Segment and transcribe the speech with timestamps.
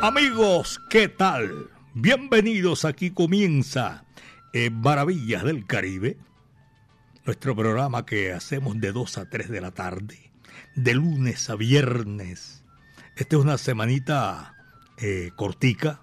[0.00, 1.70] Amigos, ¿qué tal?
[1.92, 4.04] Bienvenidos, aquí comienza
[4.70, 6.16] Maravillas del Caribe,
[7.26, 10.30] nuestro programa que hacemos de 2 a 3 de la tarde,
[10.76, 12.62] de lunes a viernes.
[13.16, 14.54] Esta es una semanita
[14.98, 16.00] eh, cortica,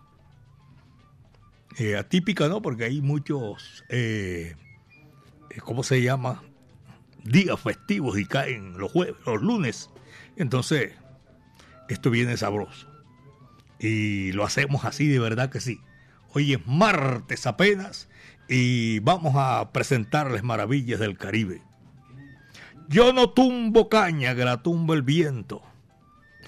[1.77, 2.61] eh, atípica, ¿no?
[2.61, 4.55] Porque hay muchos, eh,
[5.63, 6.43] ¿cómo se llama?
[7.23, 9.89] Días festivos y caen los jueves, los lunes.
[10.35, 10.91] Entonces,
[11.87, 12.94] esto viene sabroso.
[13.85, 15.79] Y lo hacemos así de verdad que sí.
[16.33, 18.09] Hoy es martes apenas
[18.49, 21.61] y vamos a presentarles maravillas del Caribe.
[22.89, 25.61] Yo no tumbo caña, que la tumba el viento.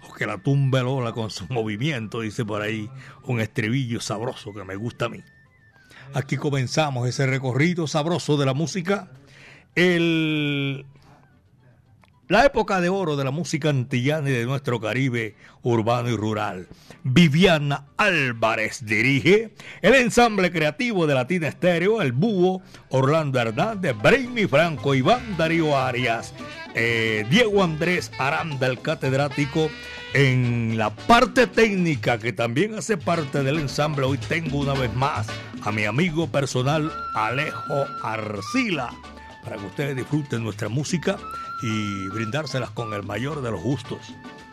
[0.09, 2.89] O que la tumba el ola con su movimiento, dice por ahí
[3.23, 5.23] un estribillo sabroso que me gusta a mí.
[6.13, 9.11] Aquí comenzamos ese recorrido sabroso de la música.
[9.75, 10.85] El
[12.27, 16.67] la época de oro de la música antillana y de nuestro Caribe urbano y rural.
[17.03, 24.93] Viviana Álvarez dirige el ensamble creativo de Latina Estéreo, el Búho, Orlando Hernández, Brainy Franco,
[24.93, 26.33] Iván Darío Arias,
[26.75, 29.69] eh, Diego Andrés Aranda, el catedrático.
[30.13, 35.27] En la parte técnica, que también hace parte del ensamble, hoy tengo una vez más
[35.61, 38.93] a mi amigo personal Alejo Arcila,
[39.47, 41.17] para que ustedes disfruten nuestra música
[41.61, 43.99] y brindárselas con el mayor de los gustos.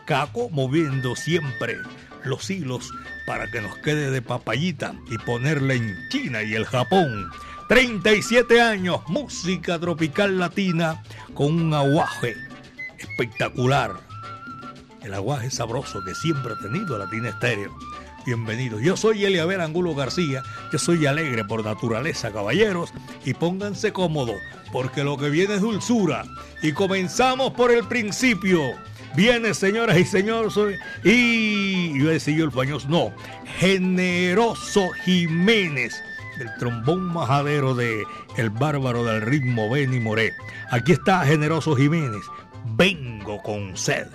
[0.04, 1.78] Caco moviendo siempre
[2.22, 2.92] los hilos
[3.26, 7.28] para que nos quede de papayita y ponerle en China y el Japón.
[7.68, 11.02] 37 años, música tropical latina
[11.34, 12.36] con un aguaje
[12.96, 13.96] espectacular.
[15.02, 17.76] El aguaje sabroso que siempre ha tenido Latina Estéreo.
[18.26, 18.80] Bienvenidos.
[18.80, 20.42] Yo soy Eliabel Angulo García.
[20.72, 22.92] Yo soy alegre por naturaleza, caballeros.
[23.24, 24.36] Y pónganse cómodos,
[24.72, 26.24] porque lo que viene es dulzura.
[26.62, 28.60] Y comenzamos por el principio.
[29.14, 30.54] Viene, señoras y señores,
[31.04, 33.12] y iba a decir yo el fañoso, no,
[33.58, 35.94] Generoso Jiménez,
[36.36, 38.02] del trombón majadero de
[38.36, 40.32] El Bárbaro del Ritmo Benny Moré.
[40.70, 42.22] Aquí está Generoso Jiménez,
[42.76, 44.08] vengo con sed.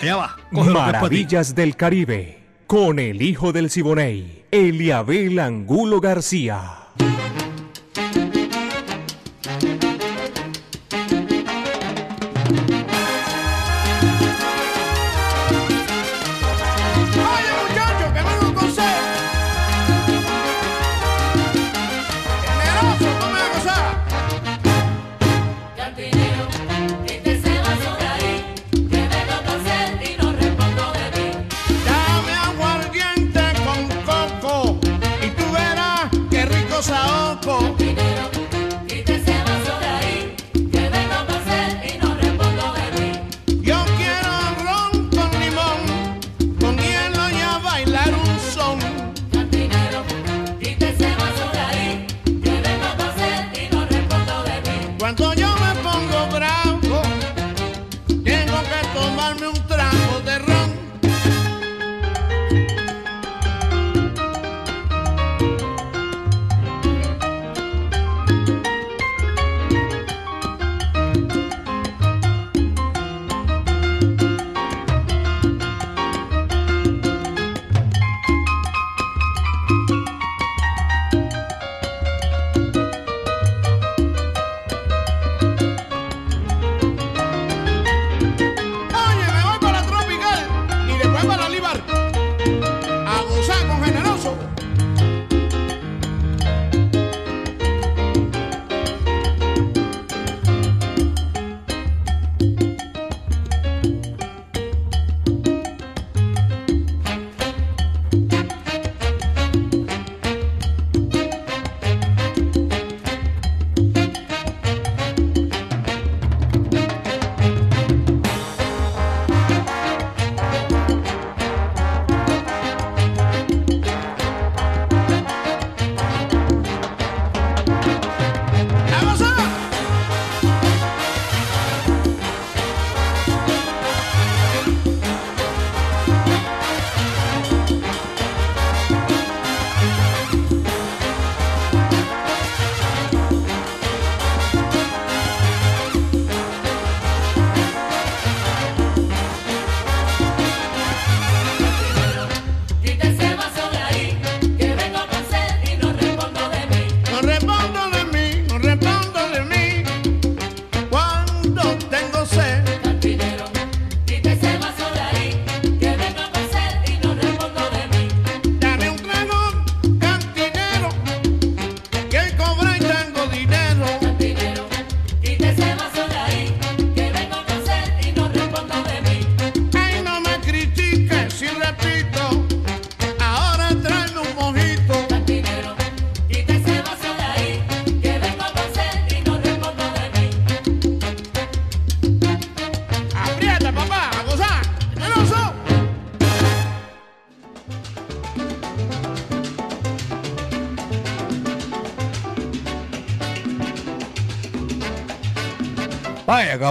[0.00, 0.36] Allá va.
[0.50, 2.37] Maravillas del Caribe,
[2.68, 6.88] con el hijo del Siboney, Eliabel Angulo García.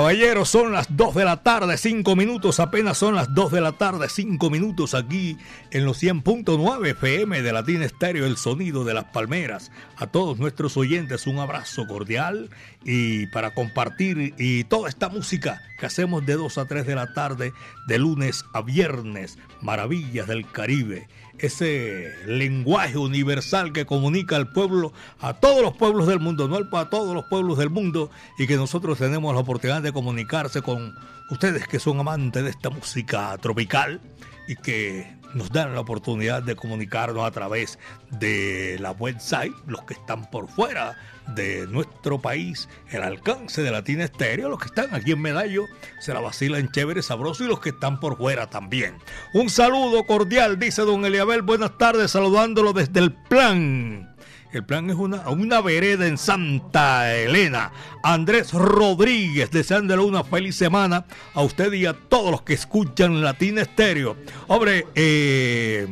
[0.08, 3.74] Caballeros, son las 2 de la tarde, 5 minutos, apenas son las 2 de la
[3.74, 5.38] tarde, 5 minutos aquí
[5.72, 9.70] en los 100.9 FM de Latina Estéreo, el sonido de las palmeras.
[9.98, 12.50] A todos nuestros oyentes un abrazo cordial
[12.86, 17.14] y para compartir y toda esta música que hacemos de 2 a 3 de la
[17.14, 17.52] tarde,
[17.90, 25.34] de lunes a viernes, maravillas del Caribe ese lenguaje universal que comunica al pueblo, a
[25.34, 28.98] todos los pueblos del mundo, no a todos los pueblos del mundo, y que nosotros
[28.98, 30.96] tenemos la oportunidad de comunicarse con
[31.30, 34.00] ustedes que son amantes de esta música tropical
[34.48, 37.80] y que nos dan la oportunidad de comunicarnos a través
[38.12, 40.98] de la website, los que están por fuera
[41.36, 45.66] de nuestro país, el alcance de Latina Estéreo, los que están aquí en Medallo,
[46.00, 48.98] se la vacilan chévere, sabroso y los que están por fuera también.
[49.34, 54.17] Un saludo cordial, dice don Eliabel, buenas tardes, saludándolo desde el plan.
[54.52, 57.72] El plan es una, una vereda en Santa Elena.
[58.02, 63.62] Andrés Rodríguez, deseándole una feliz semana a usted y a todos los que escuchan Latina
[63.62, 64.16] Estéreo.
[64.48, 65.88] Hombre, eh,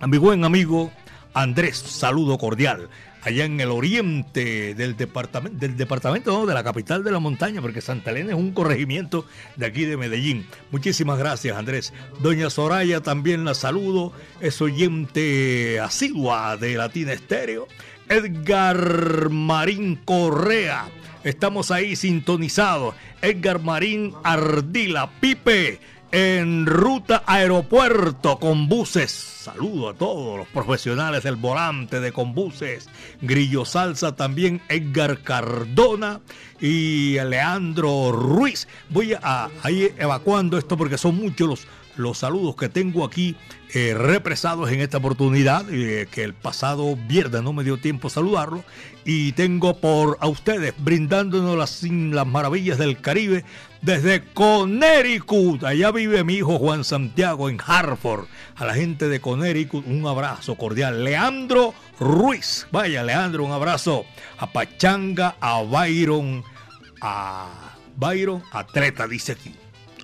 [0.00, 0.92] a mi buen amigo
[1.34, 2.88] Andrés, saludo cordial
[3.22, 7.60] allá en el oriente del departamento, del departamento no, de la capital de la montaña,
[7.60, 9.26] porque Santa Elena es un corregimiento
[9.56, 10.46] de aquí de Medellín.
[10.70, 11.92] Muchísimas gracias, Andrés.
[12.20, 17.66] Doña Soraya también la saludo, es oyente asidua de Latina Estéreo.
[18.08, 20.88] Edgar Marín Correa,
[21.22, 22.94] estamos ahí sintonizados.
[23.22, 25.78] Edgar Marín Ardila Pipe
[26.12, 29.10] en ruta aeropuerto con buses.
[29.10, 32.88] Saludo a todos los profesionales del volante de Conbuses.
[33.22, 36.20] Grillo Salsa también, Edgar Cardona
[36.60, 38.68] y Leandro Ruiz.
[38.88, 41.66] Voy a, ir evacuando esto porque son muchos los,
[41.96, 43.36] los saludos que tengo aquí
[43.72, 48.64] eh, represados en esta oportunidad, eh, que el pasado viernes no me dio tiempo saludarlo.
[49.04, 53.44] Y tengo por a ustedes brindándonos las, las maravillas del Caribe
[53.82, 55.64] desde Connecticut.
[55.64, 58.26] Allá vive mi hijo Juan Santiago en Hartford.
[58.56, 61.04] A la gente de Connecticut un abrazo cordial.
[61.04, 62.66] Leandro Ruiz.
[62.70, 64.04] Vaya, Leandro, un abrazo.
[64.38, 66.44] A Pachanga, a Byron,
[67.00, 69.54] a Byron Atleta, dice aquí.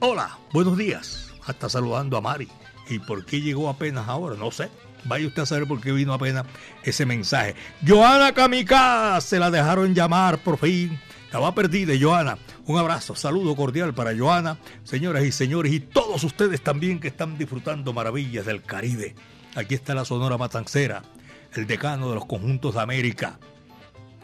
[0.00, 1.32] Hola, buenos días.
[1.46, 2.48] Hasta saludando a Mari.
[2.89, 4.36] ¿Y por qué llegó apenas ahora?
[4.36, 4.69] No sé.
[5.05, 6.46] Vaya usted a saber por qué vino apenas
[6.82, 7.55] ese mensaje.
[7.86, 10.98] Joana Kamikaze, se la dejaron llamar por fin.
[11.26, 12.38] Estaba perdida, Joana.
[12.66, 17.36] Un abrazo, saludo cordial para Joana, señoras y señores, y todos ustedes también que están
[17.36, 19.16] disfrutando maravillas del Caribe.
[19.56, 21.02] Aquí está la Sonora Matancera,
[21.54, 23.40] el decano de los conjuntos de América.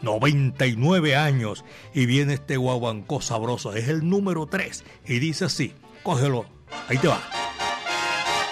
[0.01, 3.73] 99 años y viene este guaguancó sabroso.
[3.73, 6.45] Es el número 3 y dice así, cógelo,
[6.87, 7.21] ahí te va.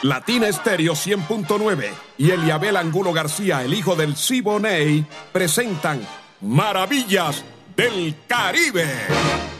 [0.03, 6.01] Latina Estéreo 100.9 y Eliabel Angulo García, el hijo del Siboney, presentan
[6.41, 7.45] Maravillas
[7.81, 9.50] del Caribe.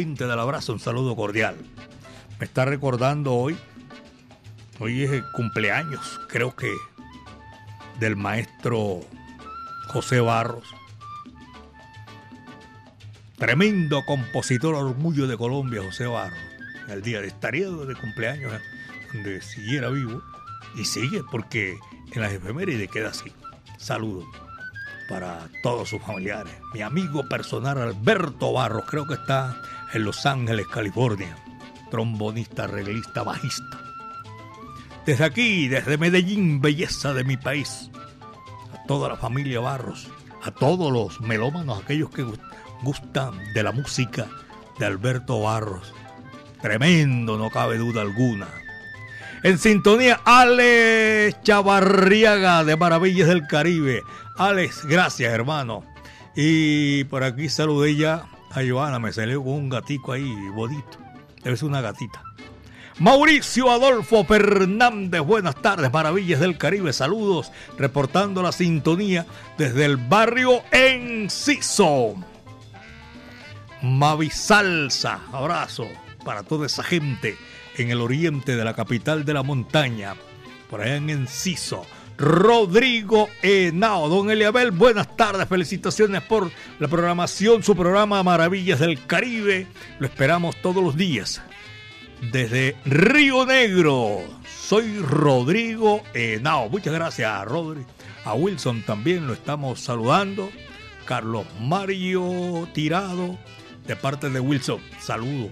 [0.00, 1.56] Gente abrazo, un saludo cordial.
[2.38, 3.56] Me está recordando hoy,
[4.78, 6.72] hoy es el cumpleaños, creo que,
[7.98, 9.00] del maestro
[9.88, 10.64] José Barros.
[13.36, 16.38] Tremendo compositor orgullo de Colombia, José Barros.
[16.88, 18.60] El día de estaría de cumpleaños, eh,
[19.12, 20.22] donde siguiera vivo.
[20.76, 21.76] Y sigue porque
[22.12, 23.32] en las efemérides queda así.
[23.78, 24.26] Saludos
[25.10, 26.54] para todos sus familiares.
[26.72, 29.60] Mi amigo personal Alberto Barros, creo que está
[29.92, 31.36] en Los Ángeles, California.
[31.90, 33.80] Trombonista, arreglista, bajista.
[35.06, 37.90] Desde aquí, desde Medellín, belleza de mi país.
[38.74, 40.08] A toda la familia Barros,
[40.42, 42.40] a todos los melómanos, aquellos que gust-
[42.82, 44.26] gustan de la música
[44.78, 45.92] de Alberto Barros.
[46.62, 48.46] Tremendo, no cabe duda alguna.
[49.42, 54.02] En sintonía, Alex Chavarriaga de Maravillas del Caribe.
[54.36, 55.82] Alex, gracias, hermano.
[56.36, 60.98] Y por aquí saludé ya a Joana, me salió con un gatico ahí, bonito.
[61.42, 62.22] Debe ser una gatita.
[62.98, 69.24] Mauricio Adolfo Fernández, buenas tardes, Maravillas del Caribe, saludos, reportando la sintonía
[69.56, 72.14] desde el barrio Enciso.
[73.80, 75.86] Mavi Salsa, abrazo
[76.24, 77.38] para toda esa gente
[77.78, 80.14] en el oriente de la capital de la montaña,
[80.68, 81.86] por allá en Enciso.
[82.20, 89.66] Rodrigo Henao, don Eliabel, buenas tardes, felicitaciones por la programación, su programa Maravillas del Caribe.
[89.98, 91.40] Lo esperamos todos los días.
[92.30, 96.68] Desde Río Negro, soy Rodrigo Henao.
[96.68, 97.86] Muchas gracias, Rodri.
[98.26, 100.50] A Wilson también lo estamos saludando.
[101.06, 103.38] Carlos Mario Tirado,
[103.86, 105.48] de parte de Wilson, saludo.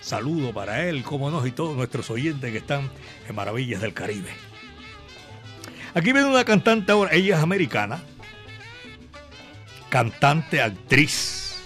[0.00, 2.90] Saludo para él, como no, y todos nuestros oyentes que están
[3.28, 4.47] en Maravillas del Caribe.
[5.94, 8.00] Aquí viene una cantante ahora, ella es americana,
[9.88, 11.56] cantante, actriz,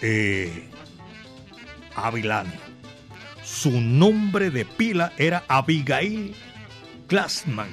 [0.00, 0.68] eh,
[1.94, 2.52] Avilán.
[3.42, 6.34] Su nombre de pila era Abigail
[7.08, 7.68] Glassman,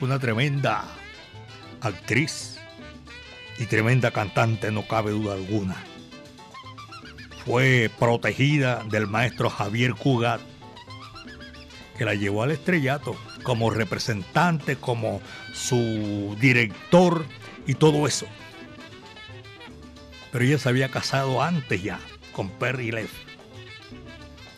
[0.00, 0.84] una tremenda
[1.80, 2.58] actriz
[3.58, 5.76] y tremenda cantante, no cabe duda alguna.
[7.44, 10.40] Fue protegida del maestro Javier Cugat,
[11.96, 15.20] que la llevó al estrellato como representante, como
[15.52, 17.24] su director
[17.66, 18.26] y todo eso.
[20.32, 22.00] Pero ella se había casado antes ya
[22.32, 23.12] con Perry Leff.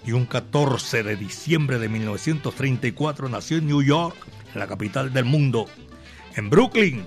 [0.06, 4.16] Y un 14 de diciembre de 1934 nació en New York,
[4.54, 5.66] la capital del mundo,
[6.36, 7.06] en Brooklyn.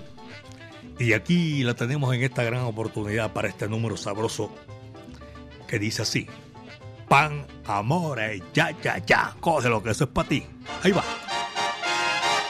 [0.98, 4.54] Y aquí la tenemos en esta gran oportunidad para este número sabroso
[5.66, 6.26] que dice así.
[7.10, 9.34] Pan, amore, ya, ya, ya.
[9.40, 10.46] Coge lo que eso es para ti.
[10.84, 11.02] Ahí va.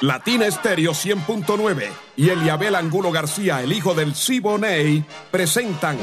[0.02, 5.96] Latina Estéreo 100.9 y Eliabel Angulo García, el hijo del Siboney, presentan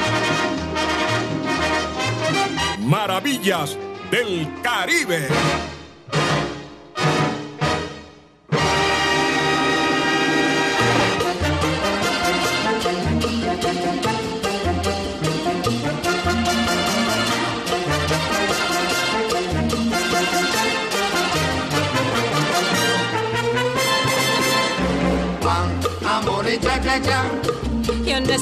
[2.79, 3.77] Maravillas
[4.09, 5.27] del Caribe.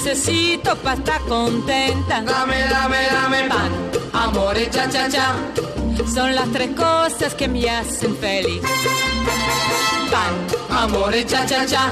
[0.05, 2.21] Necesito para estar contenta.
[2.21, 3.71] Dame, dame, dame pan,
[4.13, 5.35] amor y cha cha cha.
[6.13, 8.61] Son las tres cosas que me hacen feliz.
[10.11, 10.33] Pan,
[10.69, 11.91] amore cha cha cha.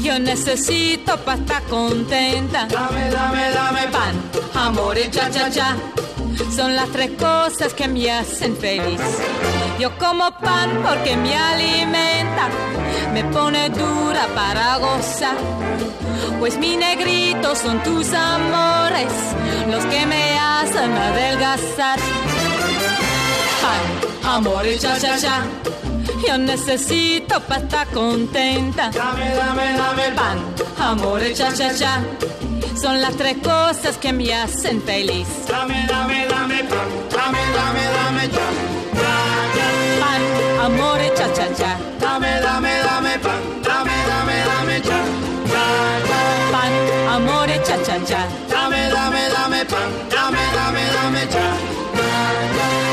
[0.00, 2.66] Yo necesito para estar contenta.
[2.66, 4.14] Dame, dame, dame pan,
[4.54, 5.76] amore cha cha cha.
[6.56, 9.00] Son las tres cosas que me hacen feliz.
[9.78, 12.48] Yo como pan porque me alimenta,
[13.12, 15.36] me pone dura para gozar.
[16.38, 19.12] Pues mi negrito son tus amores,
[19.68, 21.98] los que me hacen adelgazar.
[23.62, 25.42] Pan, amore cha cha cha
[26.26, 28.90] yo necesito para estar contenta.
[28.90, 30.38] Dame, dame, dame pan,
[30.78, 32.00] amor, cha, cha, cha.
[32.80, 35.28] Son las tres cosas que me hacen feliz.
[35.48, 38.46] Dame, dame, dame pan, dame, dame, dame cha.
[40.00, 40.22] Pan,
[40.64, 41.78] amor, cha, cha, cha.
[42.00, 42.87] Dame, dame, dame
[48.08, 51.44] Dame, dame, dame pan, dame, dame, dame cha.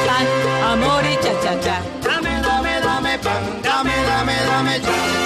[0.08, 0.28] Pan,
[0.74, 1.82] amor, cha, cha, cha.
[2.04, 5.26] Dame, dame, dame pan, dame, dame, dame cha.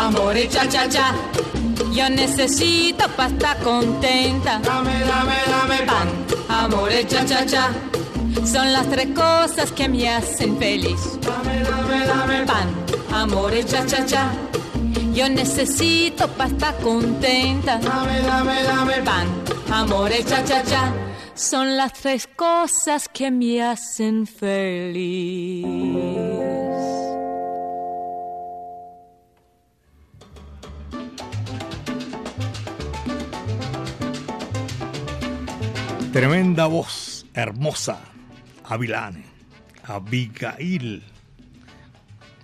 [0.00, 1.29] amore cha cha cha.
[2.00, 4.58] Yo necesito para estar contenta.
[4.60, 6.08] Dame, dame, dame pan,
[6.48, 7.74] amore cha cha cha.
[8.42, 11.20] Son las tres cosas que me hacen feliz.
[11.20, 12.68] Dame, dame, dame pan,
[13.12, 14.32] amore cha cha cha.
[15.12, 17.76] Yo necesito para estar contenta.
[17.76, 19.26] Dame, dame, dame pan,
[19.70, 20.94] amore cha cha cha.
[21.34, 26.29] Son las tres cosas que me hacen feliz.
[36.12, 38.00] Tremenda voz, hermosa,
[38.64, 39.24] Avilane,
[39.84, 41.04] Abigail.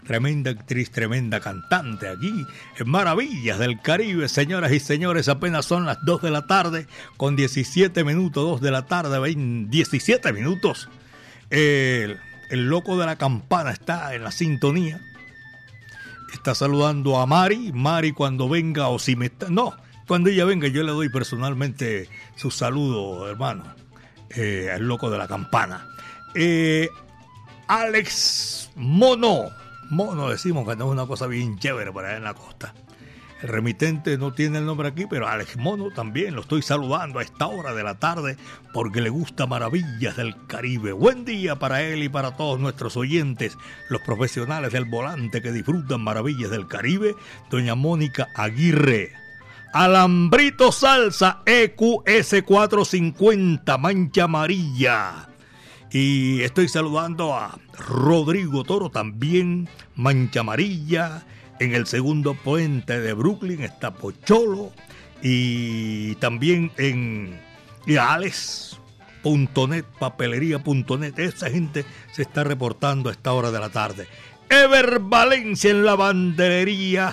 [0.06, 2.46] Tremenda actriz, tremenda cantante aquí
[2.78, 5.28] en Maravillas del Caribe, señoras y señores.
[5.28, 10.32] Apenas son las 2 de la tarde, con 17 minutos, 2 de la tarde, 17
[10.32, 10.88] minutos.
[11.50, 15.00] El, el loco de la campana está en la sintonía.
[16.32, 17.72] Está saludando a Mari.
[17.72, 19.48] Mari, cuando venga, o si me está.
[19.50, 19.74] No,
[20.06, 23.64] cuando ella venga, yo le doy personalmente su saludo, hermano,
[24.30, 25.86] eh, al loco de la campana.
[26.34, 26.88] Eh,
[27.66, 29.50] Alex Mono.
[29.90, 32.74] Mono decimos que no es una cosa bien chévere por allá en la costa.
[33.42, 37.22] El remitente no tiene el nombre aquí, pero Alex Mono también lo estoy saludando a
[37.22, 38.36] esta hora de la tarde
[38.72, 40.92] porque le gusta Maravillas del Caribe.
[40.92, 43.58] Buen día para él y para todos nuestros oyentes,
[43.90, 47.14] los profesionales del volante que disfrutan Maravillas del Caribe.
[47.50, 49.25] Doña Mónica Aguirre.
[49.78, 55.28] Alambrito Salsa EQS 450 Mancha Amarilla.
[55.92, 61.26] Y estoy saludando a Rodrigo Toro también, Mancha Amarilla.
[61.60, 64.72] En el segundo puente de Brooklyn está Pocholo.
[65.22, 67.38] Y también en
[68.00, 71.18] Alex.net, papelería.net.
[71.18, 74.08] Esa gente se está reportando a esta hora de la tarde.
[74.48, 77.12] Ever Valencia en la banderería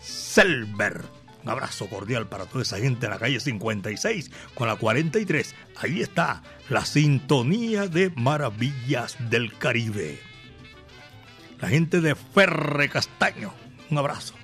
[0.00, 5.54] Selber un abrazo cordial para toda esa gente en la calle 56 con la 43.
[5.76, 10.20] Ahí está la sintonía de maravillas del Caribe.
[11.60, 13.52] La gente de Ferre Castaño,
[13.90, 14.34] un abrazo.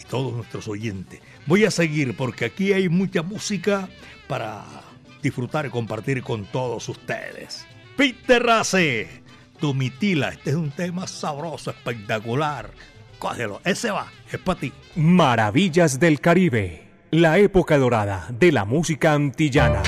[0.00, 1.20] Y todos nuestros oyentes.
[1.46, 3.88] Voy a seguir porque aquí hay mucha música
[4.26, 4.64] para
[5.22, 7.66] disfrutar y compartir con todos ustedes.
[7.96, 9.22] Peter Race,
[9.60, 12.70] Domitila, este es un tema sabroso, espectacular
[13.22, 14.72] cógelo, ese va, es para ti.
[14.96, 19.80] Maravillas del Caribe, la época dorada de la música antillana.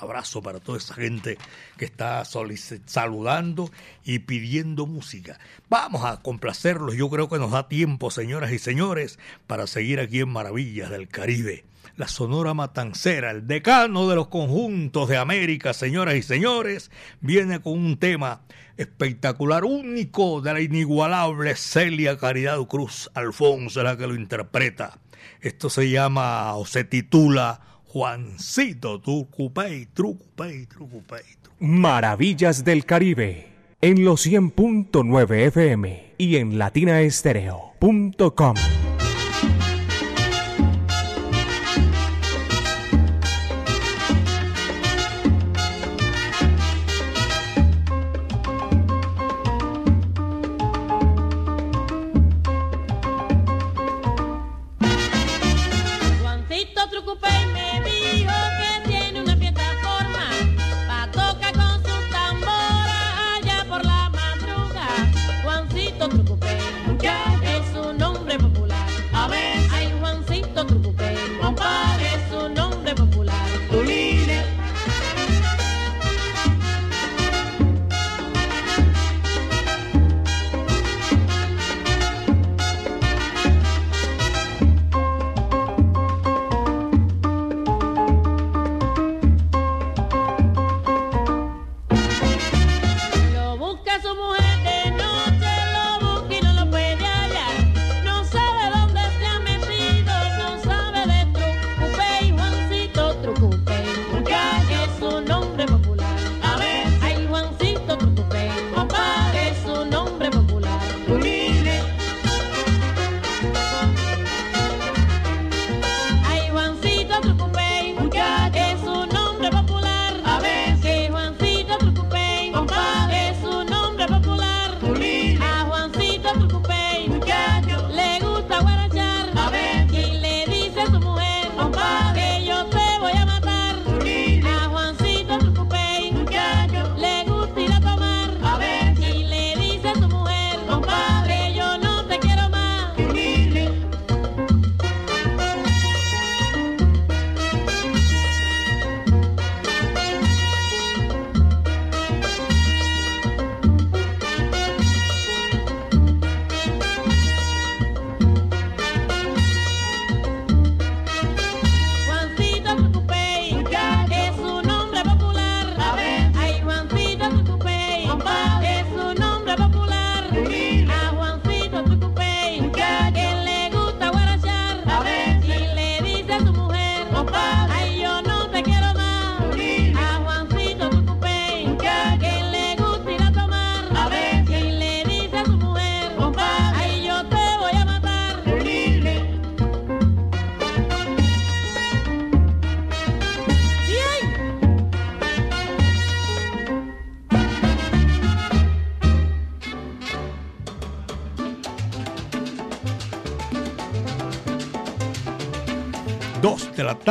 [0.00, 1.38] abrazo para toda esa gente
[1.76, 3.70] que está saludando
[4.04, 5.38] y pidiendo música.
[5.68, 10.20] Vamos a complacerlos, yo creo que nos da tiempo, señoras y señores, para seguir aquí
[10.20, 11.64] en Maravillas del Caribe.
[11.96, 17.74] La Sonora Matancera, el decano de los conjuntos de América, señoras y señores, viene con
[17.74, 18.42] un tema
[18.76, 24.98] espectacular, único de la inigualable Celia Caridad Cruz Alfonso, la que lo interpreta.
[25.42, 27.60] Esto se llama o se titula
[27.92, 31.24] Juancito Trucupey, Trucupey, Trucupey.
[31.58, 33.48] Maravillas del Caribe
[33.80, 38.54] en los 100.9 FM y en latinaestereo.com.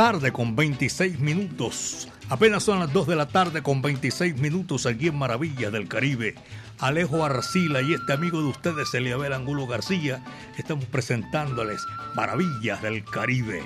[0.00, 2.08] tarde con 26 minutos.
[2.30, 6.36] Apenas son las 2 de la tarde con 26 minutos aquí en Maravillas del Caribe.
[6.78, 10.24] Alejo Arcila y este amigo de ustedes, Eliabel Angulo García,
[10.56, 11.82] estamos presentándoles
[12.14, 13.62] Maravillas del Caribe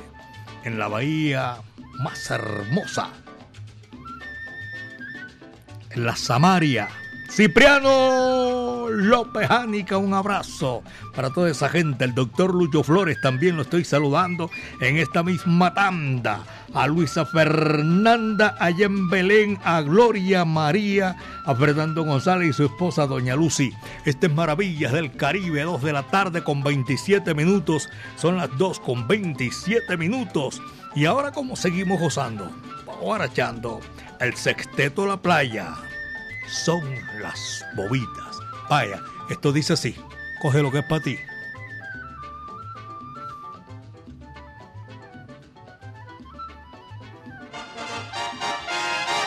[0.64, 1.58] en la bahía
[2.02, 3.10] más hermosa
[5.90, 6.88] en la Samaria.
[7.34, 10.84] Cipriano López Ánica, un abrazo
[11.16, 12.04] para toda esa gente.
[12.04, 16.44] El doctor Lucho Flores también lo estoy saludando en esta misma tanda.
[16.74, 23.08] A Luisa Fernanda allá en Belén, a Gloria María, a Fernando González y su esposa
[23.08, 23.72] Doña Lucy.
[24.04, 27.88] Estas Maravillas del Caribe, 2 de la tarde con 27 minutos.
[28.14, 30.62] Son las 2 con 27 minutos.
[30.94, 32.48] Y ahora como seguimos gozando,
[32.86, 33.80] ahora echando
[34.20, 35.74] el sexteto La Playa
[36.48, 36.82] son
[37.20, 38.38] las bobitas.
[38.68, 39.96] Vaya, esto dice así.
[40.40, 41.16] Coge lo que es para ti.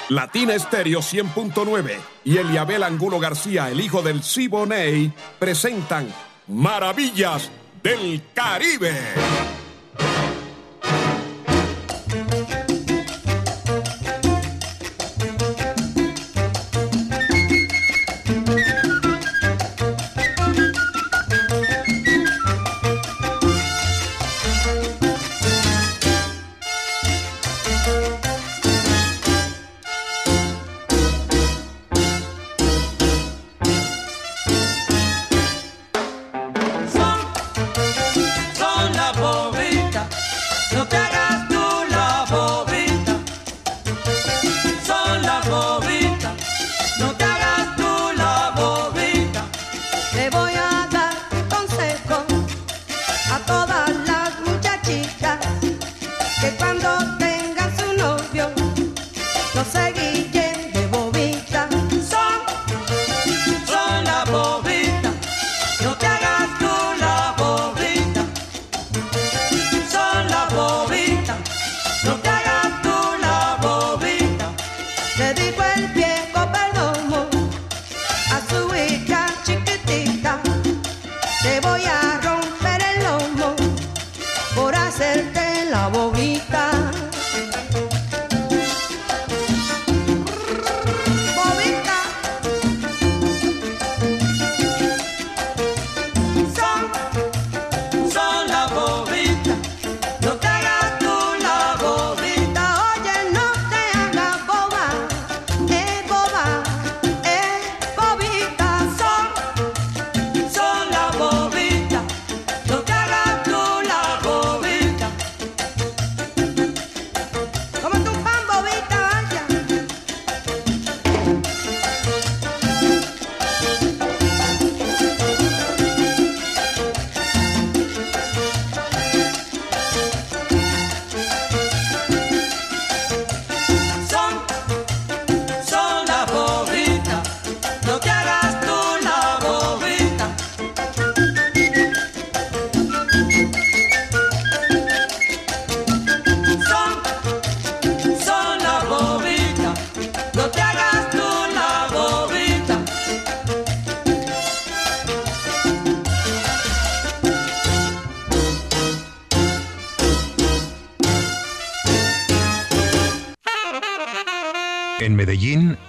[0.09, 6.07] Latina Estéreo 100.9 y Eliabel Angulo García, el hijo del Siboney, presentan
[6.47, 7.51] Maravillas
[7.83, 8.93] del Caribe.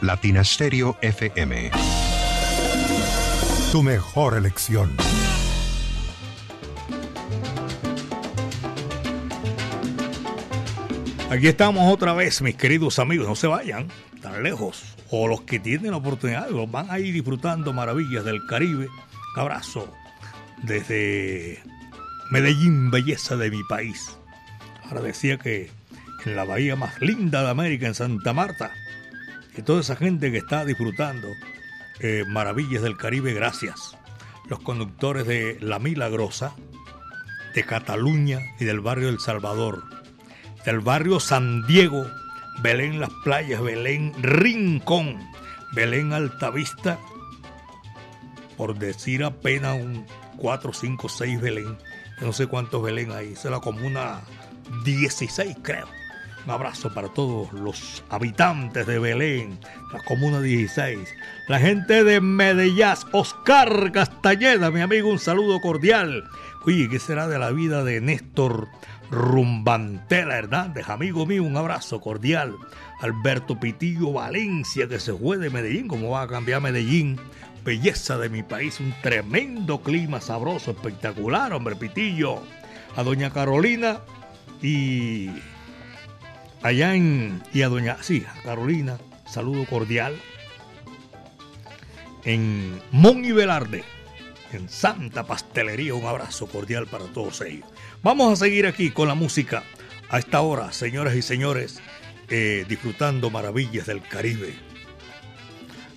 [0.09, 1.71] Latina Stereo FM.
[3.71, 4.97] Tu mejor elección.
[11.31, 13.29] Aquí estamos otra vez, mis queridos amigos.
[13.29, 13.89] No se vayan
[14.23, 14.97] tan lejos.
[15.11, 18.89] O los que tienen la oportunidad, los van a ir disfrutando maravillas del Caribe.
[19.37, 19.93] abrazo
[20.63, 21.63] desde
[22.31, 24.17] Medellín, belleza de mi país.
[24.85, 25.71] Ahora decía que
[26.25, 28.73] en la bahía más linda de América, en Santa Marta,
[29.59, 31.29] y toda esa gente que está disfrutando
[31.99, 33.99] eh, maravillas del Caribe, gracias.
[34.49, 36.55] Los conductores de La Milagrosa,
[37.57, 39.83] de Cataluña y del barrio El Salvador,
[40.65, 42.07] del barrio San Diego,
[42.63, 45.19] Belén Las Playas, Belén Rincón,
[45.75, 47.01] Belén Altavista,
[48.57, 51.77] por decir apenas un 4, 5, 6 Belén,
[52.21, 54.21] no sé cuántos Belén hay, es la comuna
[54.85, 55.98] 16 creo.
[56.49, 59.59] Un abrazo para todos los habitantes de Belén,
[59.93, 60.99] la Comuna 16,
[61.47, 66.25] la gente de Medellín, Oscar Castañeda, mi amigo, un saludo cordial.
[66.65, 68.69] Oye, ¿qué será de la vida de Néstor
[69.11, 70.89] Rumbantela Hernández?
[70.89, 72.57] Amigo mío, un abrazo cordial.
[73.03, 77.21] Alberto Pitillo Valencia, que se fue de Medellín, ¿cómo va a cambiar Medellín?
[77.63, 82.41] Belleza de mi país, un tremendo clima sabroso, espectacular, hombre Pitillo.
[82.97, 83.99] A doña Carolina
[84.63, 85.29] y
[86.63, 90.17] allá en, y a doña, sí, Carolina, saludo cordial.
[92.25, 93.85] en Mon y Velarde,
[94.53, 95.95] en Santa Pastelería.
[95.95, 97.69] Un abrazo cordial para todos ellos.
[98.03, 99.65] Vamos a seguir aquí con la música
[100.11, 101.81] a esta hora, señoras y señores,
[102.29, 104.55] eh, disfrutando maravillas del Caribe.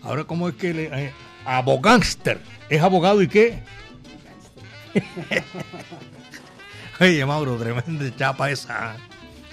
[0.04, 0.84] Ahora, ¿cómo es que le...
[0.86, 1.14] Eh,
[1.46, 2.40] abogánster.
[2.70, 3.60] ¿Es abogado y qué?
[7.00, 8.96] Oye, Mauro, tremenda chapa esa.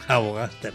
[0.08, 0.74] Abogánster.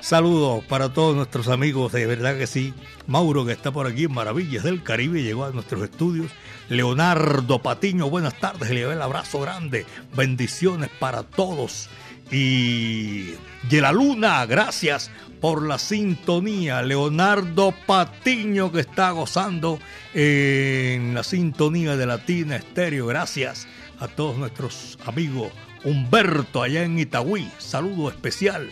[0.00, 2.74] Saludos para todos nuestros amigos, de verdad que sí.
[3.06, 6.32] Mauro, que está por aquí en Maravillas del Caribe, llegó a nuestros estudios.
[6.68, 9.86] Leonardo Patiño, buenas tardes, le el abrazo grande.
[10.16, 11.88] Bendiciones para todos.
[12.32, 13.34] Y
[13.70, 16.82] de la Luna, gracias por la sintonía.
[16.82, 19.78] Leonardo Patiño, que está gozando
[20.14, 23.06] en la sintonía de Latina Estéreo.
[23.06, 23.68] Gracias
[24.00, 25.52] a todos nuestros amigos.
[25.84, 28.68] Humberto, allá en Itagüí, saludo especial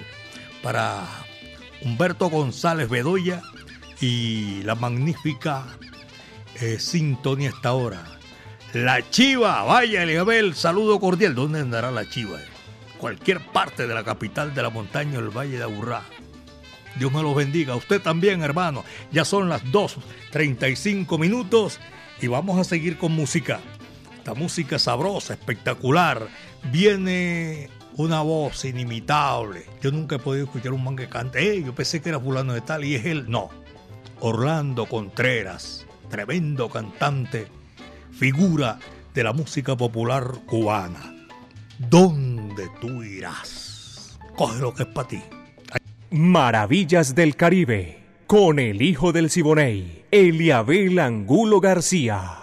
[0.62, 1.06] para
[1.82, 3.42] Humberto González Bedoya
[4.00, 5.66] y la magnífica
[6.60, 8.04] eh, sintonía esta hora.
[8.72, 11.34] La Chiva, vaya Eliabel, saludo cordial.
[11.34, 12.38] ¿Dónde andará la Chiva?
[12.98, 16.04] Cualquier parte de la capital de la montaña, el Valle de Aburrá.
[16.96, 17.74] Dios me los bendiga.
[17.74, 18.84] Usted también, hermano.
[19.10, 21.80] Ya son las 2.35 minutos
[22.20, 23.60] y vamos a seguir con música.
[24.20, 26.28] Esta música sabrosa, espectacular.
[26.70, 29.64] Viene una voz inimitable.
[29.80, 31.62] Yo nunca he podido escuchar un man que cante.
[31.62, 33.30] yo pensé que era fulano de tal y es él.
[33.30, 33.48] No.
[34.20, 37.46] Orlando Contreras, tremendo cantante,
[38.12, 38.78] figura
[39.14, 41.26] de la música popular cubana.
[41.78, 44.18] ¿Dónde tú irás?
[44.37, 45.22] Coge lo que es para ti.
[46.11, 52.42] Maravillas del Caribe, con el hijo del Siboney, Eliabel Angulo García.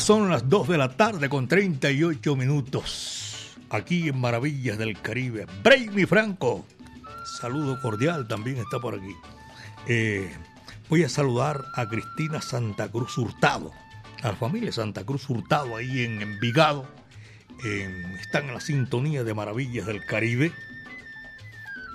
[0.00, 3.54] Son las 2 de la tarde con 38 minutos.
[3.68, 5.46] Aquí en Maravillas del Caribe.
[5.62, 6.64] Braymi Franco.
[7.38, 9.14] Saludo cordial, también está por aquí.
[9.86, 10.32] Eh,
[10.88, 13.70] voy a saludar a Cristina Santa Cruz Hurtado.
[14.22, 16.86] A la familia Santa Cruz Hurtado ahí en Envigado.
[18.18, 20.52] están en la sintonía de Maravillas del Caribe.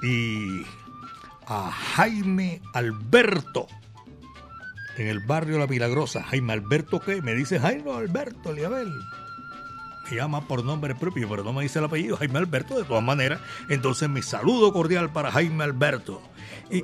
[0.03, 0.61] Y
[1.47, 3.67] a Jaime Alberto
[4.97, 6.23] en el barrio La Milagrosa.
[6.23, 7.21] Jaime Alberto, ¿qué?
[7.21, 8.91] Me dice Jaime Alberto, Liabel.
[10.09, 13.03] me llama por nombre propio, pero no me dice el apellido, Jaime Alberto, de todas
[13.03, 13.39] maneras.
[13.69, 16.21] Entonces mi saludo cordial para Jaime Alberto.
[16.69, 16.83] Y,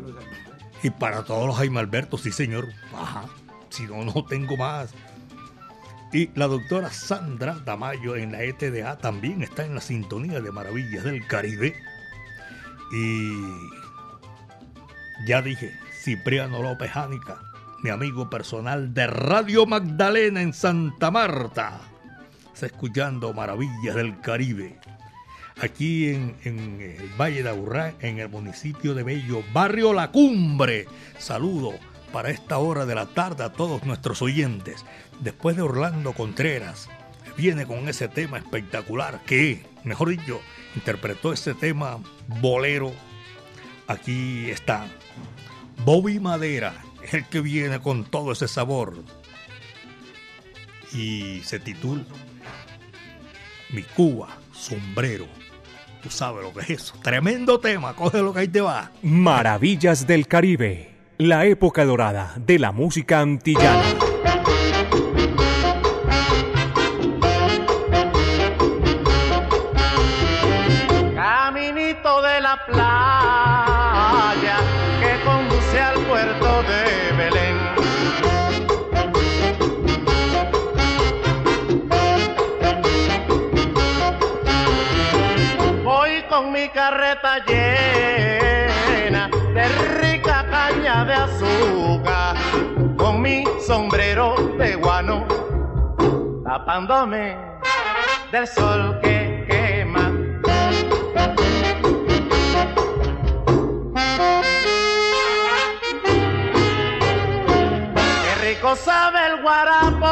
[0.91, 2.67] para todos los Jaime Alberto, sí señor.
[2.95, 3.25] Ajá,
[3.69, 4.93] si no, no tengo más.
[6.11, 11.03] Y la doctora Sandra Tamayo en la ETDA también está en la sintonía de Maravillas
[11.03, 11.75] del Caribe.
[12.91, 13.31] Y
[15.25, 17.39] ya dije, Cipriano López Jánica,
[17.83, 21.81] mi amigo personal de Radio Magdalena en Santa Marta.
[22.53, 24.79] Está escuchando Maravillas del Caribe.
[25.61, 30.87] Aquí en, en el Valle de Aburrá, en el municipio de Bello, Barrio La Cumbre.
[31.17, 31.73] Saludo
[32.13, 34.85] para esta hora de la tarde a todos nuestros oyentes.
[35.19, 36.89] Después de Orlando Contreras,
[37.35, 40.39] viene con ese tema espectacular que, mejor dicho,
[40.73, 41.99] interpretó ese tema
[42.39, 42.93] bolero.
[43.87, 44.87] Aquí está
[45.83, 46.73] Bobby Madera,
[47.11, 49.03] el que viene con todo ese sabor.
[50.91, 52.03] Y se titula
[53.69, 55.25] Mi Cuba, sombrero.
[56.01, 56.95] Tú sabes lo que es eso.
[57.01, 58.91] Tremendo tema, coge lo que ahí te va.
[59.01, 64.12] Maravillas del Caribe la época dorada de la música antillana.
[93.73, 95.25] Sombrero de guano,
[96.43, 97.35] tapándome
[98.31, 100.11] del sol que quema.
[108.23, 110.11] Qué rico sabe el guarapo,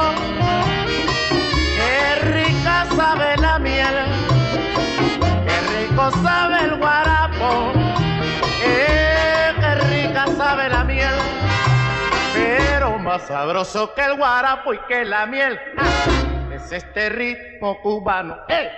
[13.12, 18.38] más sabroso que el guarapo y que la miel ah, es este ritmo cubano.
[18.47, 18.72] ¡eh!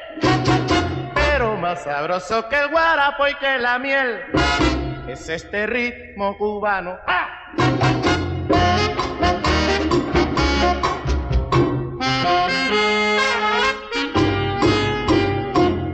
[1.14, 4.22] Pero más sabroso que el guarapo y que la miel
[5.08, 6.98] es este ritmo cubano.
[7.06, 7.30] ¡ah!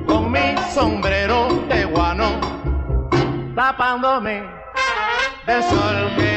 [0.08, 2.40] con mi sombrero de guano,
[3.54, 4.50] tapándome
[5.46, 6.29] del sol que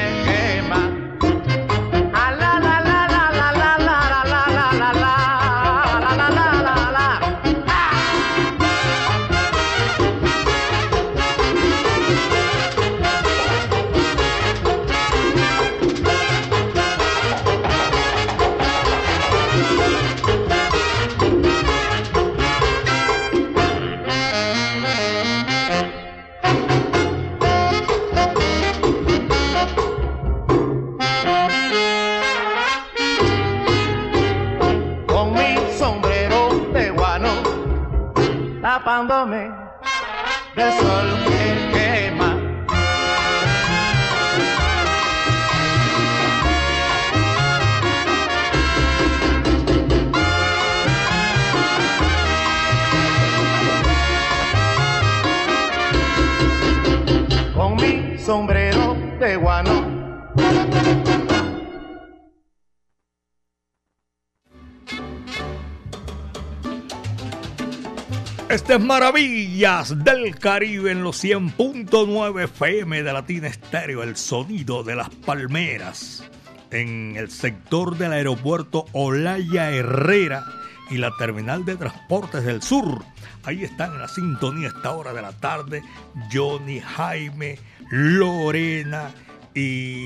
[68.93, 76.29] Maravillas del Caribe en los 100.9 FM de Latina Estéreo, el sonido de las palmeras
[76.71, 80.45] en el sector del aeropuerto Olaya Herrera
[80.91, 83.03] y la terminal de transportes del sur.
[83.45, 85.83] Ahí están en la sintonía a esta hora de la tarde
[86.31, 87.59] Johnny, Jaime,
[87.91, 89.11] Lorena
[89.55, 90.05] y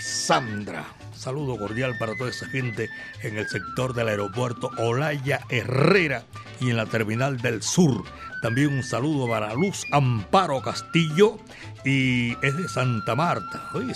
[0.00, 0.84] Sandra.
[1.22, 2.90] Saludo cordial para toda esa gente
[3.22, 6.24] en el sector del aeropuerto Olaya Herrera
[6.58, 8.02] y en la terminal del sur.
[8.42, 11.38] También un saludo para Luz Amparo Castillo
[11.84, 13.70] y es de Santa Marta.
[13.72, 13.94] Oye,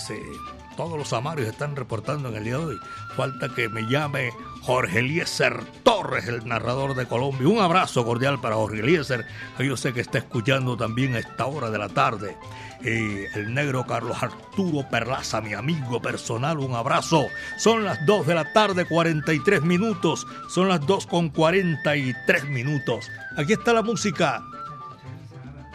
[0.77, 2.79] todos los amarios están reportando en el día de hoy.
[3.17, 7.45] Falta que me llame Jorge Eliezer Torres, el narrador de Colombia.
[7.49, 9.25] Un abrazo cordial para Jorge Eliezer,
[9.57, 12.37] que yo sé que está escuchando también a esta hora de la tarde.
[12.83, 17.27] Eh, el negro Carlos Arturo Perlaza, mi amigo personal, un abrazo.
[17.57, 20.27] Son las 2 de la tarde, 43 minutos.
[20.49, 23.09] Son las 2 con 43 minutos.
[23.35, 24.43] Aquí está la música.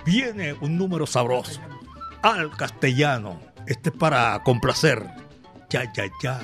[0.05, 1.61] Viene un número sabroso.
[2.23, 3.41] Al castellano.
[3.67, 5.05] Este es para complacer.
[5.71, 6.41] Ya, ya, ya.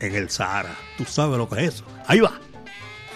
[0.00, 0.74] En el Sahara.
[0.96, 1.84] Tú sabes lo que es eso.
[2.06, 2.32] Ahí va.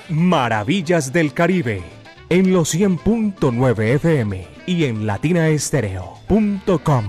[0.09, 1.93] Maravillas del Caribe
[2.29, 7.07] en los 100.9 FM y en latinaestereo.com.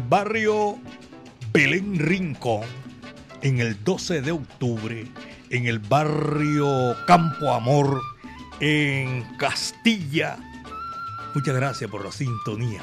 [0.00, 0.78] barrio
[1.52, 2.62] Belén Rincón,
[3.42, 5.06] en el 12 de octubre,
[5.50, 8.00] en el barrio Campo Amor,
[8.60, 10.38] en Castilla.
[11.34, 12.82] Muchas gracias por la sintonía.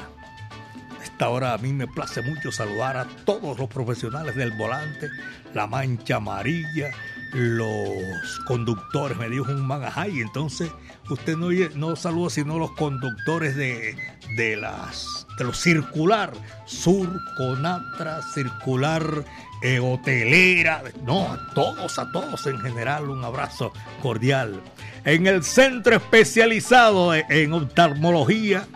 [1.02, 5.10] esta hora a mí me place mucho saludar a todos los profesionales del volante,
[5.54, 6.92] la mancha amarilla,
[7.32, 10.70] los conductores, me dijo un man, entonces
[11.08, 13.96] usted no, no saluda sino los conductores de,
[14.36, 16.32] de las de lo circular,
[16.66, 19.24] Sur, Conatra, circular,
[19.62, 23.72] eh, hotelera, no, a todos, a todos en general, un abrazo
[24.02, 24.60] cordial.
[25.04, 28.66] En el centro especializado en oftalmología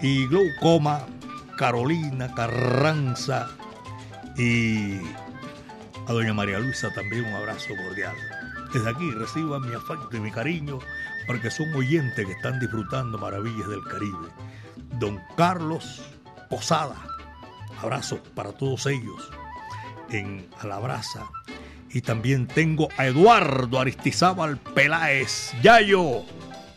[0.00, 1.06] y glaucoma,
[1.56, 3.48] Carolina Carranza
[4.36, 5.00] y
[6.08, 8.16] a doña María Luisa también un abrazo cordial.
[8.72, 10.78] Desde aquí reciban mi afecto y mi cariño
[11.26, 14.28] porque son oyentes que están disfrutando maravillas del Caribe
[14.98, 16.00] don Carlos
[16.48, 16.96] Posada.
[17.82, 19.30] Abrazo para todos ellos
[20.10, 21.28] en Alabraza.
[21.90, 26.22] Y también tengo a Eduardo Aristizábal Peláez, Yayo,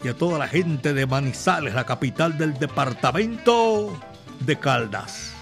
[0.04, 3.98] y a toda la gente de Manizales, la capital del departamento
[4.40, 5.34] de Caldas.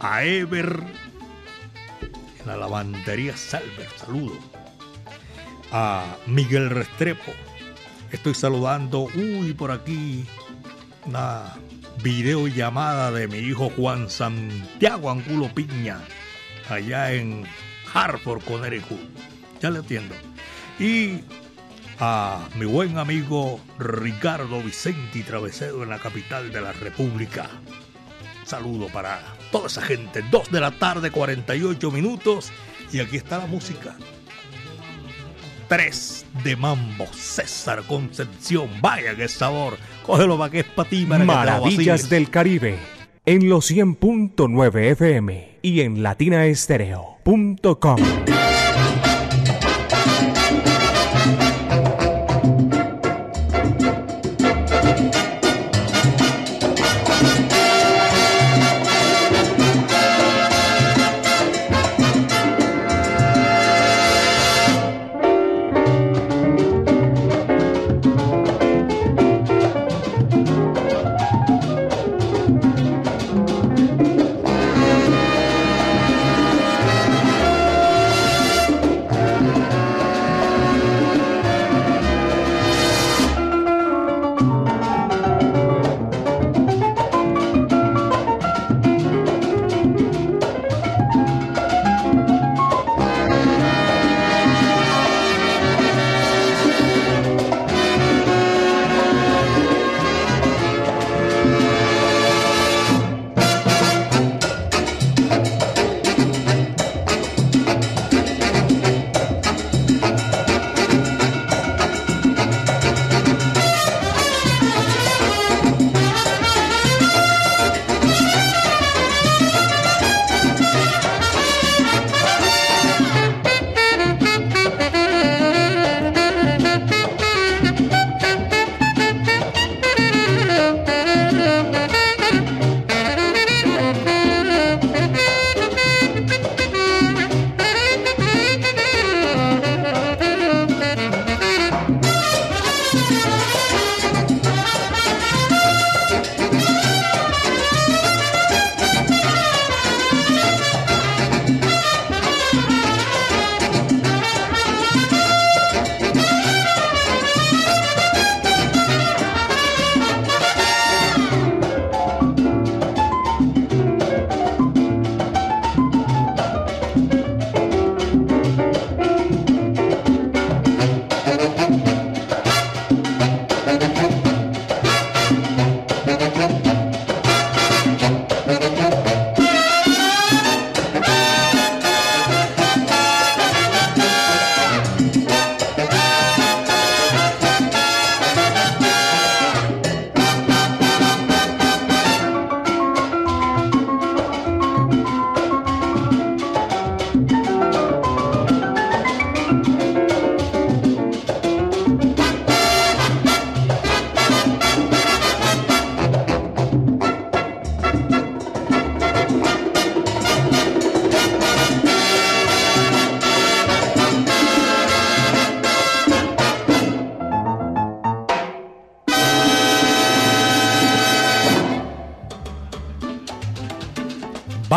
[0.00, 0.82] A Ever
[2.46, 4.38] la lavandería Salver, saludo.
[5.70, 7.32] A Miguel Restrepo,
[8.10, 10.26] estoy saludando, uy, por aquí,
[11.06, 11.54] una
[12.02, 15.98] videollamada de mi hijo Juan Santiago Angulo Piña,
[16.68, 17.44] allá en
[17.92, 19.00] Hartford, Connecticut.
[19.60, 20.14] Ya le entiendo.
[20.78, 21.20] Y
[22.00, 27.48] a mi buen amigo Ricardo Vicente Travesedo en la capital de la República.
[28.52, 29.18] Saludo para
[29.50, 30.22] toda esa gente.
[30.30, 32.52] Dos de la tarde, 48 minutos.
[32.92, 33.96] Y aquí está la música.
[35.68, 37.06] 3 de mambo.
[37.14, 38.68] César Concepción.
[38.82, 39.78] Vaya que sabor.
[40.04, 41.06] Cógelo para que es para ti.
[41.06, 42.76] Maravillas del Caribe.
[43.24, 47.96] En los 100.9 FM y en latinaestereo.com.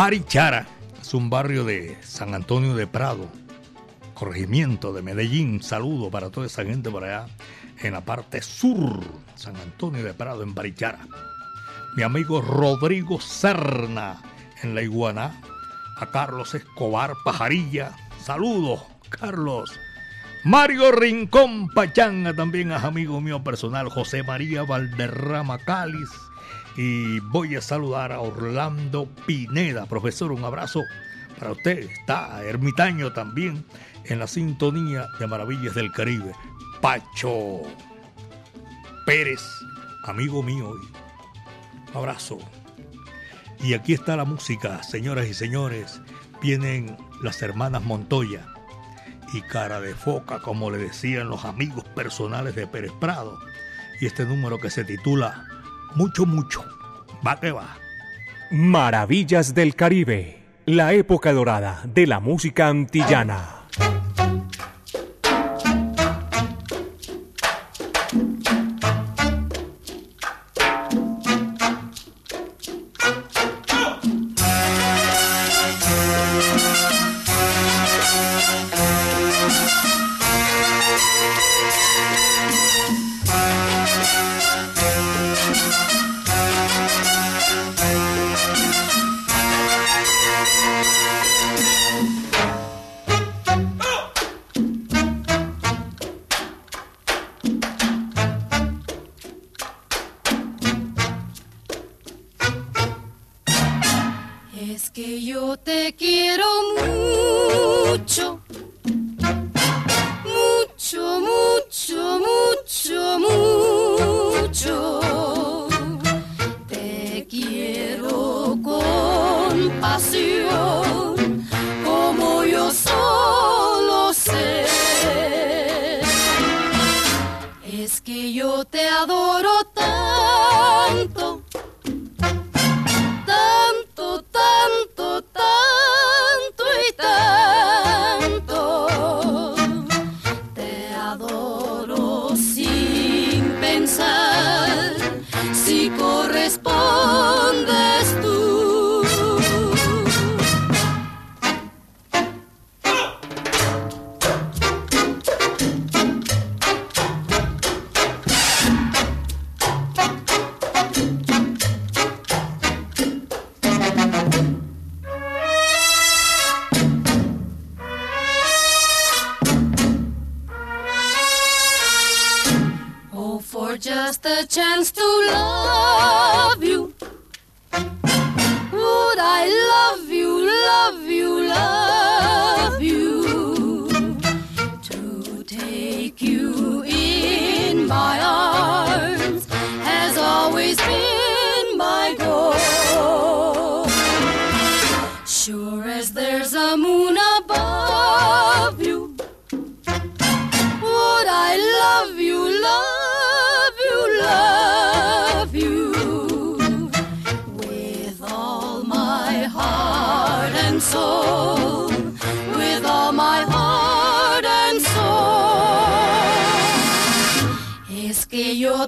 [0.06, 0.68] Barichara
[1.00, 3.28] es un barrio de San Antonio de Prado,
[4.14, 5.64] corregimiento de Medellín.
[5.64, 7.26] Saludo para toda esa gente por allá
[7.80, 9.00] en la parte sur,
[9.34, 11.00] San Antonio de Prado, en Barichara.
[11.96, 14.22] Mi amigo Rodrigo Serna
[14.62, 15.42] en la Iguana.
[15.96, 17.90] A Carlos Escobar Pajarilla.
[18.22, 19.72] Saludos, Carlos.
[20.44, 23.88] Mario Rincón Pachanga también es amigo mío personal.
[23.88, 26.10] José María Valderrama Cáliz.
[26.76, 29.86] Y voy a saludar a Orlando Pineda.
[29.86, 30.82] Profesor, un abrazo
[31.38, 31.90] para usted.
[31.90, 33.64] Está ermitaño también
[34.04, 36.32] en la sintonía de Maravillas del Caribe.
[36.82, 37.62] Pacho
[39.06, 39.40] Pérez,
[40.04, 40.74] amigo mío.
[41.90, 42.38] Un abrazo.
[43.60, 46.00] Y aquí está la música, señoras y señores.
[46.42, 48.46] Vienen las hermanas Montoya
[49.32, 53.38] y cara de foca, como le decían los amigos personales de Pérez Prado.
[53.98, 55.45] Y este número que se titula
[55.96, 56.62] Mucho, mucho.
[57.26, 57.78] Va que va.
[58.50, 63.55] Maravillas del Caribe, la época dorada de la música antillana.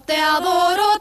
[0.00, 0.97] te adoro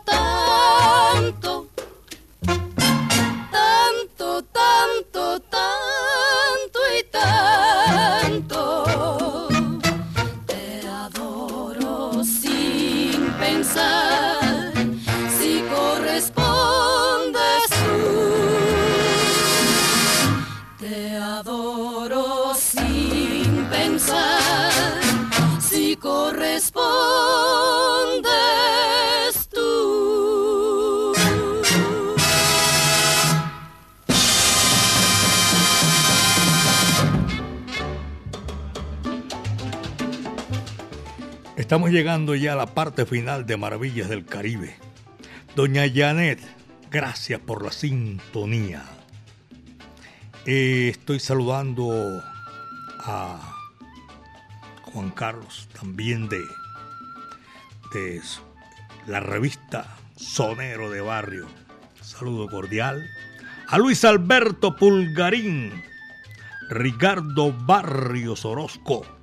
[41.68, 44.78] Estamos llegando ya a la parte final de Maravillas del Caribe.
[45.53, 46.39] Doña Janet,
[46.89, 48.86] gracias por la sintonía.
[50.45, 52.24] Eh, estoy saludando
[52.99, 53.53] a
[54.84, 56.39] Juan Carlos, también de,
[57.93, 58.22] de
[59.05, 61.47] la revista Sonero de Barrio.
[61.99, 63.05] Saludo cordial.
[63.68, 65.84] A Luis Alberto Pulgarín,
[66.70, 69.16] Ricardo Barrios Orozco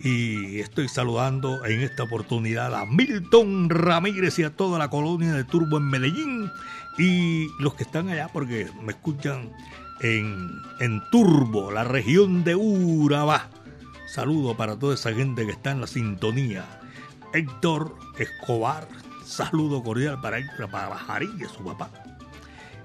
[0.00, 5.44] y estoy saludando en esta oportunidad a Milton Ramírez y a toda la colonia de
[5.44, 6.50] Turbo en Medellín
[6.98, 9.52] y los que están allá porque me escuchan
[10.00, 13.48] en, en Turbo, la región de Urabá.
[14.06, 16.64] Saludo para toda esa gente que está en la sintonía.
[17.32, 18.88] Héctor Escobar,
[19.24, 21.90] saludo cordial para Héctor, para Bajarí, su papá.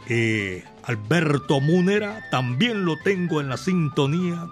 [0.07, 4.47] Eh, Alberto Munera, también lo tengo en la sintonía.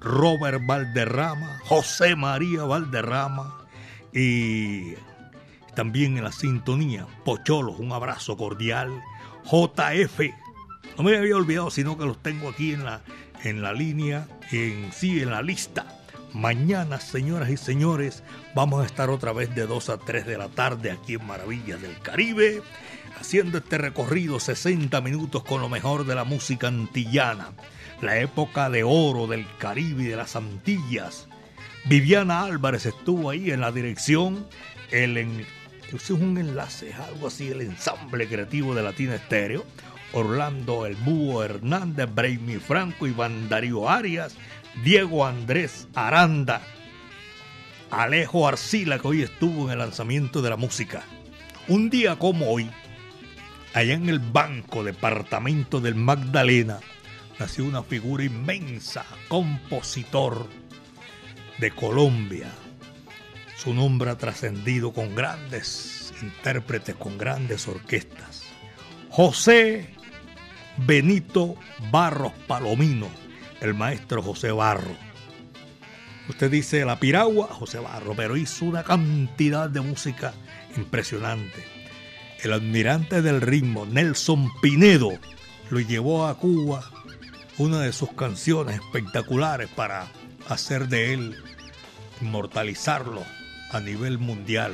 [0.00, 3.54] Robert Valderrama, José María Valderrama
[4.12, 4.94] y
[5.74, 7.06] también en la sintonía.
[7.24, 8.90] Pocholos, un abrazo cordial.
[9.44, 10.20] JF,
[10.96, 13.02] no me había olvidado, sino que los tengo aquí en la,
[13.44, 15.86] en la línea, en sí, en la lista.
[16.32, 18.22] Mañana, señoras y señores,
[18.54, 21.82] vamos a estar otra vez de 2 a 3 de la tarde aquí en Maravillas
[21.82, 22.62] del Caribe,
[23.18, 27.52] haciendo este recorrido 60 minutos con lo mejor de la música antillana,
[28.00, 31.28] la época de oro del Caribe y de las Antillas.
[31.86, 34.46] Viviana Álvarez estuvo ahí en la dirección,
[34.90, 35.46] el en,
[35.92, 39.64] es un enlace, algo así, el ensamble creativo de Latina Estéreo.
[40.12, 44.34] Orlando El Búho Hernández, Braimi Franco, Iván Darío Arias,
[44.82, 46.62] Diego Andrés Aranda,
[47.90, 51.02] Alejo Arcila, que hoy estuvo en el lanzamiento de la música.
[51.68, 52.70] Un día como hoy,
[53.74, 56.80] allá en el banco departamento del Magdalena,
[57.40, 60.46] nació una figura inmensa, compositor
[61.58, 62.50] de Colombia.
[63.56, 68.44] Su nombre ha trascendido con grandes intérpretes, con grandes orquestas.
[69.08, 69.88] José
[70.76, 71.56] Benito
[71.90, 73.08] Barros Palomino,
[73.62, 74.94] el maestro José Barro.
[76.28, 80.34] Usted dice la piragua, José Barro, pero hizo una cantidad de música
[80.76, 81.64] impresionante.
[82.42, 85.10] El admirante del ritmo, Nelson Pinedo,
[85.70, 86.84] lo llevó a Cuba
[87.60, 90.08] una de sus canciones espectaculares para
[90.48, 91.36] hacer de él,
[92.20, 93.22] inmortalizarlo
[93.70, 94.72] a nivel mundial.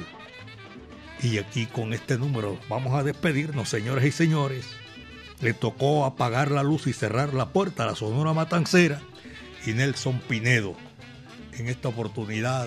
[1.23, 4.67] Y aquí con este número vamos a despedirnos, señores y señores
[5.41, 9.01] le tocó apagar la luz y cerrar la puerta a la Sonora Matancera
[9.67, 10.75] y Nelson Pinedo
[11.53, 12.67] en esta oportunidad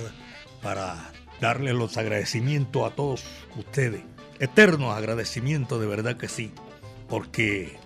[0.61, 1.11] para
[1.41, 3.24] darle los agradecimientos a todos
[3.57, 4.03] ustedes.
[4.39, 6.51] Eternos agradecimientos, de verdad que sí,
[7.07, 7.78] porque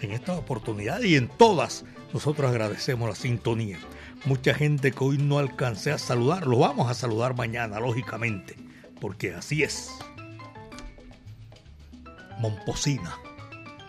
[0.00, 3.78] en esta oportunidad y en todas nosotros agradecemos la sintonía.
[4.24, 8.56] Mucha gente que hoy no alcancé a saludar, lo vamos a saludar mañana, lógicamente,
[9.00, 9.90] porque así es.
[12.38, 13.16] Momposina.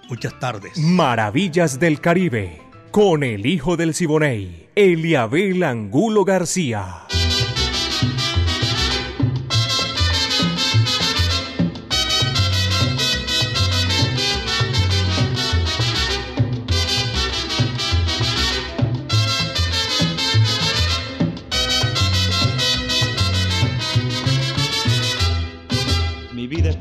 [0.09, 0.77] Muchas tardes.
[0.77, 7.07] Maravillas del Caribe, con el hijo del Siboney, Eliabel Angulo García.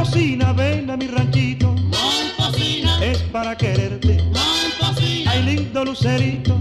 [0.00, 1.74] Momposina, ven a mi ranchito.
[3.02, 4.16] Es para quererte.
[5.26, 6.58] Ay, lindo lucerito,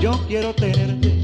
[0.00, 1.23] yo quiero tenerte.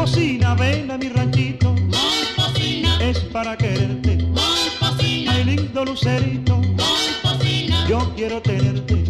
[0.00, 1.74] Momposina, ven a mi ranchito,
[3.02, 4.16] es para quererte.
[5.28, 6.58] Ay, lindo lucerito,
[7.86, 9.09] yo quiero tenerte.